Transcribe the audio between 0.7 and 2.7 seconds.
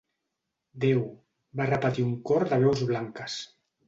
Déu —va repetir un cor de